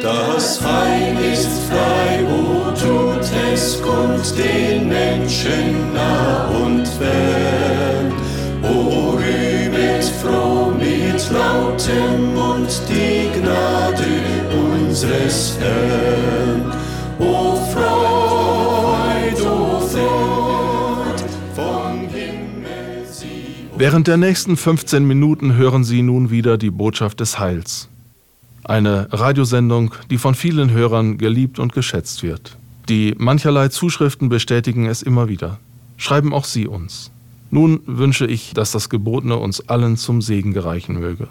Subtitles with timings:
[0.00, 8.10] Das Heil ist frei, o tut es kund den Menschen nah und fern.
[8.62, 14.02] O rühmet froh mit lautem Mund die Gnade
[14.72, 16.72] unseres Herrn.
[17.18, 21.22] O Freud, o Freud,
[21.54, 23.68] vom Himmel sie.
[23.76, 27.91] Während der nächsten 15 Minuten hören Sie nun wieder die Botschaft des Heils.
[28.64, 32.56] Eine Radiosendung, die von vielen Hörern geliebt und geschätzt wird.
[32.88, 35.58] Die mancherlei Zuschriften bestätigen es immer wieder.
[35.96, 37.10] Schreiben auch Sie uns.
[37.50, 41.28] Nun wünsche ich, dass das Gebotene uns allen zum Segen gereichen möge.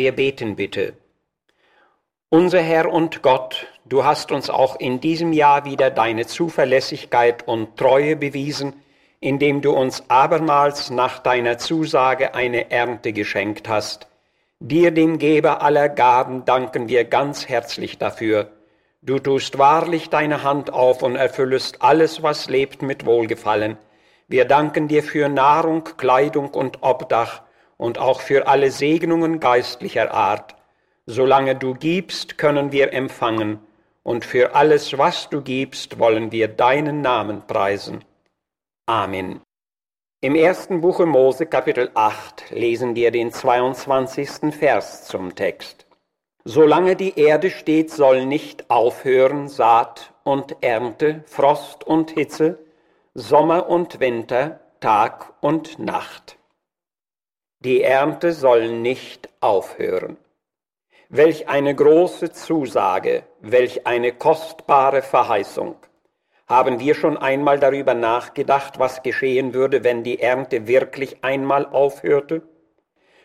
[0.00, 0.94] Wir beten bitte.
[2.30, 7.76] Unser Herr und Gott, du hast uns auch in diesem Jahr wieder deine Zuverlässigkeit und
[7.76, 8.72] Treue bewiesen,
[9.20, 14.08] indem du uns abermals nach deiner Zusage eine Ernte geschenkt hast.
[14.58, 18.52] Dir, dem Geber aller Gaben, danken wir ganz herzlich dafür.
[19.02, 23.76] Du tust wahrlich deine Hand auf und erfüllest alles, was lebt, mit Wohlgefallen.
[24.28, 27.42] Wir danken dir für Nahrung, Kleidung und Obdach
[27.80, 30.54] und auch für alle Segnungen geistlicher Art.
[31.06, 33.58] Solange du gibst, können wir empfangen,
[34.02, 38.04] und für alles, was du gibst, wollen wir deinen Namen preisen.
[38.84, 39.40] Amen.
[40.20, 44.54] Im ersten Buche Mose Kapitel 8 lesen wir den 22.
[44.54, 45.86] Vers zum Text.
[46.44, 52.58] Solange die Erde steht, soll nicht aufhören Saat und Ernte, Frost und Hitze,
[53.14, 56.39] Sommer und Winter, Tag und Nacht.
[57.62, 60.16] Die Ernte soll nicht aufhören.
[61.10, 65.76] Welch eine große Zusage, welch eine kostbare Verheißung.
[66.46, 72.40] Haben wir schon einmal darüber nachgedacht, was geschehen würde, wenn die Ernte wirklich einmal aufhörte?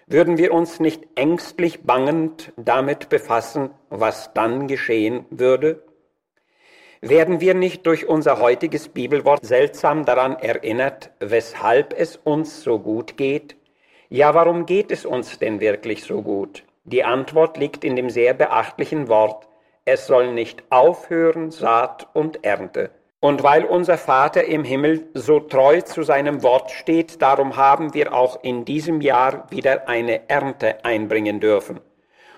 [0.06, 5.82] Würden wir uns nicht ängstlich bangend damit befassen, was dann geschehen würde?
[7.00, 13.16] Werden wir nicht durch unser heutiges Bibelwort seltsam daran erinnert, weshalb es uns so gut
[13.16, 13.56] geht?
[14.10, 16.64] Ja, warum geht es uns denn wirklich so gut?
[16.84, 19.48] Die Antwort liegt in dem sehr beachtlichen Wort,
[19.84, 22.92] es soll nicht aufhören Saat und Ernte.
[23.20, 28.14] Und weil unser Vater im Himmel so treu zu seinem Wort steht, darum haben wir
[28.14, 31.80] auch in diesem Jahr wieder eine Ernte einbringen dürfen.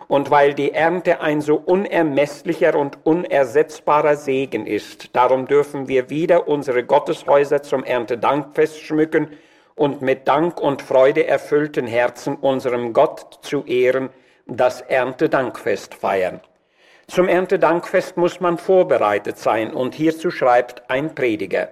[0.08, 6.48] Und weil die Ernte ein so unermesslicher und unersetzbarer Segen ist, darum dürfen wir wieder
[6.48, 9.32] unsere Gotteshäuser zum Erntedankfest schmücken
[9.78, 14.10] und mit Dank und Freude erfüllten Herzen unserem Gott zu ehren,
[14.48, 16.42] das Erntedankfest feiern.
[17.08, 21.70] Zum Erntedankfest muss man vorbereitet sein und hierzu schreibt ein Prediger.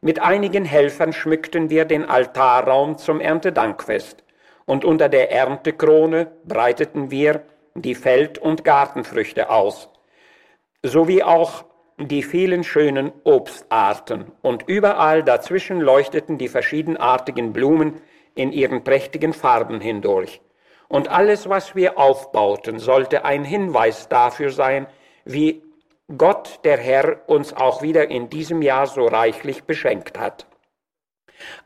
[0.00, 4.22] Mit einigen Helfern schmückten wir den Altarraum zum Erntedankfest
[4.64, 7.42] und unter der Erntekrone breiteten wir
[7.74, 9.90] die Feld- und Gartenfrüchte aus,
[10.84, 11.64] sowie auch
[12.08, 18.00] die vielen schönen Obstarten und überall dazwischen leuchteten die verschiedenartigen Blumen
[18.34, 20.40] in ihren prächtigen Farben hindurch.
[20.88, 24.86] Und alles, was wir aufbauten, sollte ein Hinweis dafür sein,
[25.24, 25.62] wie
[26.16, 30.46] Gott, der Herr, uns auch wieder in diesem Jahr so reichlich beschenkt hat.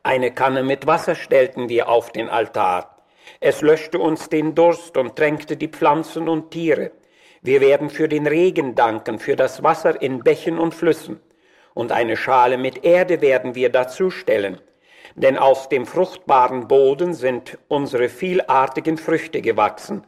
[0.03, 3.05] Eine Kanne mit Wasser stellten wir auf den Altar.
[3.41, 6.93] Es löschte uns den Durst und tränkte die Pflanzen und Tiere.
[7.45, 11.21] Wir werden für den Regen danken, für das Wasser in Bächen und Flüssen.
[11.73, 14.61] Und eine Schale mit Erde werden wir dazu stellen
[15.15, 20.05] denn aus dem fruchtbaren Boden sind unsere vielartigen Früchte gewachsen.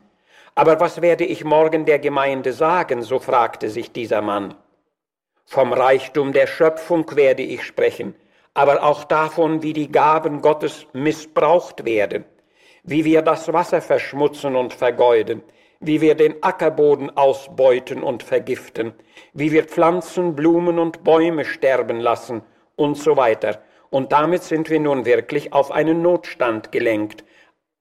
[0.54, 3.02] Aber was werde ich morgen der Gemeinde sagen?
[3.02, 4.54] so fragte sich dieser Mann.
[5.44, 8.14] Vom Reichtum der Schöpfung werde ich sprechen,
[8.54, 12.24] aber auch davon, wie die Gaben Gottes missbraucht werden,
[12.82, 15.42] wie wir das Wasser verschmutzen und vergeuden,
[15.80, 18.94] wie wir den Ackerboden ausbeuten und vergiften,
[19.32, 22.42] wie wir Pflanzen, Blumen und Bäume sterben lassen
[22.76, 23.62] und so weiter.
[23.90, 27.24] Und damit sind wir nun wirklich auf einen Notstand gelenkt.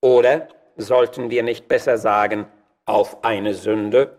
[0.00, 2.46] Oder sollten wir nicht besser sagen,
[2.84, 4.18] auf eine Sünde?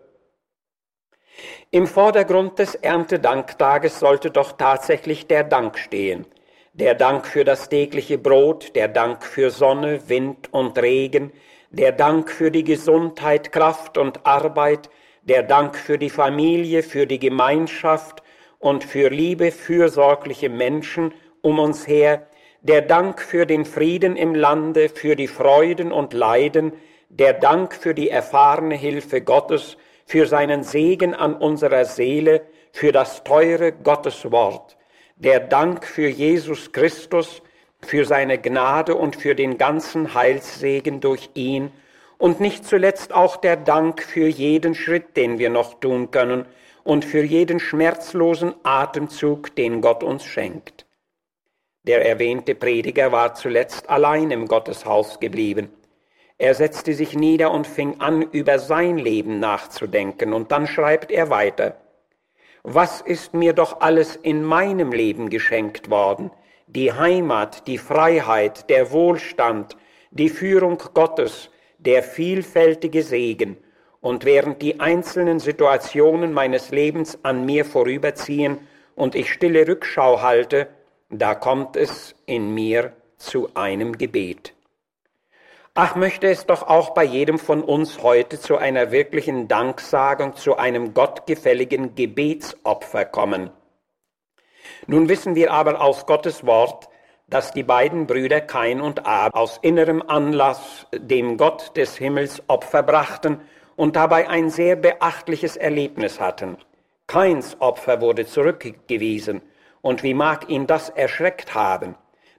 [1.69, 6.25] Im Vordergrund des Erntedanktages sollte doch tatsächlich der Dank stehen.
[6.73, 11.31] Der Dank für das tägliche Brot, der Dank für Sonne, Wind und Regen,
[11.69, 14.89] der Dank für die Gesundheit, Kraft und Arbeit,
[15.23, 18.23] der Dank für die Familie, für die Gemeinschaft
[18.59, 22.27] und für liebe, fürsorgliche Menschen um uns her,
[22.61, 26.73] der Dank für den Frieden im Lande, für die Freuden und Leiden,
[27.09, 32.41] der Dank für die erfahrene Hilfe Gottes, für seinen Segen an unserer Seele,
[32.71, 34.77] für das teure Gotteswort,
[35.17, 37.41] der Dank für Jesus Christus,
[37.87, 41.71] für seine Gnade und für den ganzen Heilssegen durch ihn
[42.17, 46.45] und nicht zuletzt auch der Dank für jeden Schritt, den wir noch tun können
[46.83, 50.85] und für jeden schmerzlosen Atemzug, den Gott uns schenkt.
[51.83, 55.69] Der erwähnte Prediger war zuletzt allein im Gotteshaus geblieben.
[56.37, 61.29] Er setzte sich nieder und fing an, über sein Leben nachzudenken, und dann schreibt er
[61.29, 61.77] weiter.
[62.63, 66.31] Was ist mir doch alles in meinem Leben geschenkt worden?
[66.67, 69.77] Die Heimat, die Freiheit, der Wohlstand,
[70.11, 73.55] die Führung Gottes, der vielfältige Segen.
[74.01, 78.59] Und während die einzelnen Situationen meines Lebens an mir vorüberziehen
[78.95, 80.67] und ich stille Rückschau halte,
[81.09, 84.53] da kommt es in mir zu einem Gebet.
[85.73, 90.57] Ach, möchte es doch auch bei jedem von uns heute zu einer wirklichen Danksagung, zu
[90.57, 93.51] einem gottgefälligen Gebetsopfer kommen.
[94.87, 96.87] Nun wissen wir aber aus Gottes Wort,
[97.27, 102.83] dass die beiden Brüder Kain und Abel aus innerem Anlass dem Gott des Himmels Opfer
[102.83, 103.41] brachten
[103.75, 106.57] und dabei ein sehr beachtliches Erlebnis hatten.
[107.05, 109.41] Kains Opfer wurde zurückgewiesen
[109.81, 111.95] und wie mag ihn das erschreckt haben?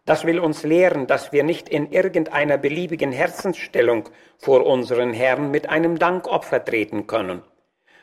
[0.07, 5.69] Das will uns lehren, dass wir nicht in irgendeiner beliebigen Herzensstellung vor unseren Herrn mit
[5.69, 7.43] einem Dankopfer treten können.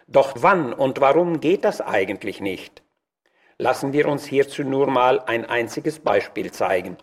[0.07, 2.84] Doch wann und warum geht das eigentlich nicht?
[3.57, 6.97] Lassen wir uns hierzu nur mal ein einziges Beispiel zeigen.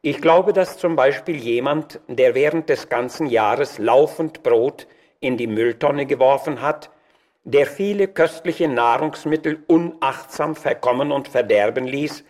[0.00, 4.86] Ich glaube, dass zum Beispiel jemand, der während des ganzen Jahres laufend Brot
[5.18, 6.90] in die Mülltonne geworfen hat,
[7.44, 12.24] der viele köstliche Nahrungsmittel unachtsam verkommen und verderben ließ,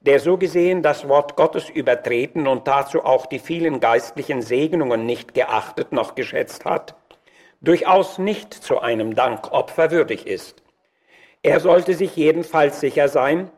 [0.00, 5.32] der so gesehen das Wort Gottes übertreten und dazu auch die vielen geistlichen Segnungen nicht
[5.32, 6.96] geachtet noch geschätzt hat,
[7.62, 10.59] durchaus nicht zu einem Dankopfer würdig ist.
[11.42, 13.50] Er sollte sich jedenfalls sicher sein,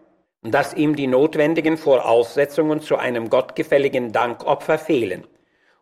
[0.42, 5.26] dass ihm die notwendigen Voraussetzungen zu einem gottgefälligen Dankopfer fehlen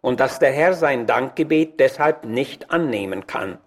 [0.01, 3.59] und dass der Herr sein Dankgebet deshalb nicht annehmen kann.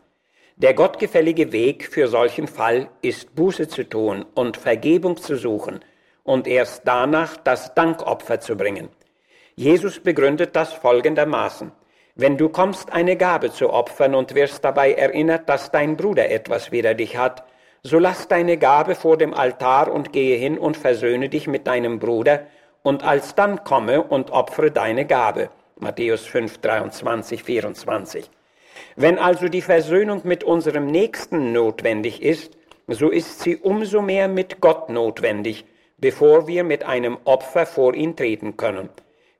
[0.56, 5.84] Der gottgefällige Weg für solchen Fall ist Buße zu tun und Vergebung zu suchen
[6.24, 8.90] und erst danach das Dankopfer zu bringen.
[9.56, 11.72] Jesus begründet das folgendermaßen.
[12.16, 16.72] Wenn du kommst, eine Gabe zu opfern und wirst dabei erinnert, dass dein Bruder etwas
[16.72, 17.44] wider dich hat,
[17.86, 22.00] so lass deine Gabe vor dem Altar und gehe hin und versöhne dich mit deinem
[22.00, 22.48] Bruder,
[22.82, 25.50] und alsdann komme und opfere deine Gabe.
[25.80, 28.30] Matthäus 5, 23, 24.
[28.96, 34.60] Wenn also die Versöhnung mit unserem Nächsten notwendig ist, so ist sie umso mehr mit
[34.60, 35.66] Gott notwendig,
[35.98, 38.90] bevor wir mit einem Opfer vor ihn treten können.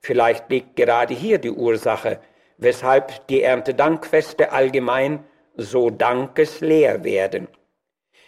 [0.00, 2.20] Vielleicht liegt gerade hier die Ursache,
[2.56, 5.24] weshalb die Erntedankfeste allgemein
[5.56, 7.48] so dankesleer werden.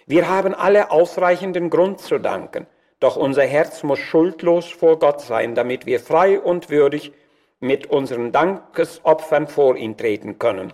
[0.07, 2.67] Wir haben alle ausreichenden Grund zu danken,
[3.01, 7.13] doch unser Herz muss schuldlos vor Gott sein, damit wir frei und würdig
[7.59, 10.73] mit unseren Dankesopfern vor ihn treten können.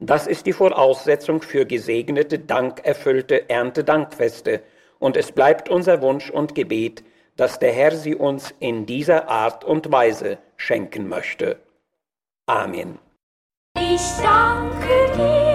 [0.00, 4.62] Das ist die Voraussetzung für gesegnete, dankerfüllte Erntedankfeste,
[4.98, 7.04] und es bleibt unser Wunsch und Gebet,
[7.36, 11.58] dass der Herr sie uns in dieser Art und Weise schenken möchte.
[12.46, 12.98] Amen.
[13.76, 15.53] Ich danke dir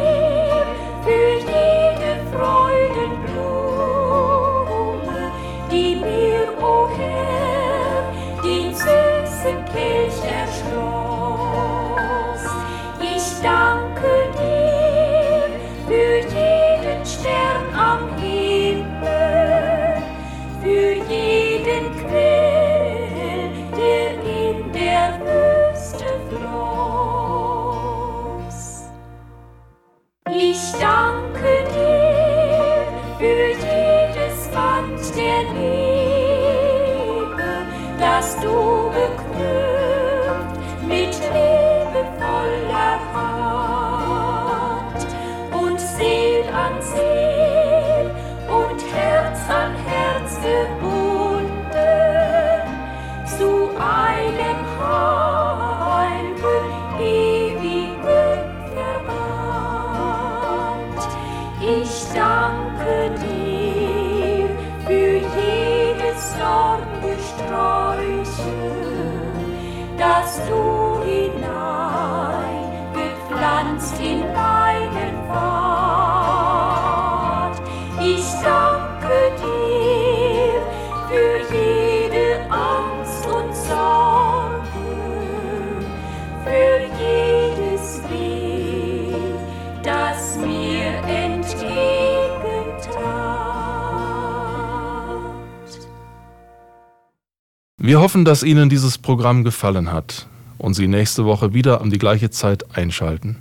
[97.81, 101.97] Wir hoffen, dass Ihnen dieses Programm gefallen hat und Sie nächste Woche wieder um die
[101.97, 103.37] gleiche Zeit einschalten.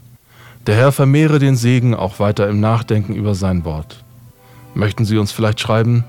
[0.69, 4.05] Der Herr vermehre den Segen auch weiter im Nachdenken über sein Wort.
[4.75, 6.05] Möchten Sie uns vielleicht schreiben?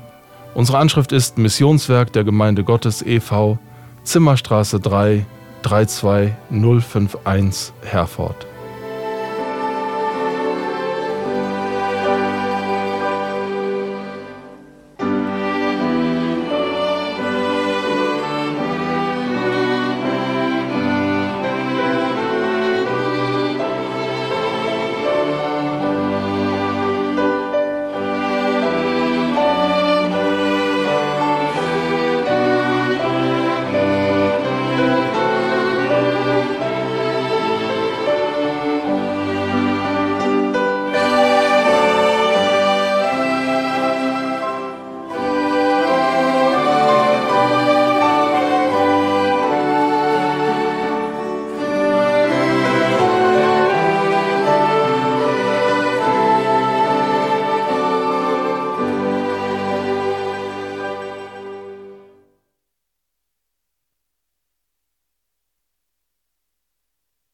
[0.54, 3.58] Unsere Anschrift ist Missionswerk der Gemeinde Gottes e.V.,
[4.04, 5.26] Zimmerstraße 3,
[5.64, 8.46] 32051 Herford.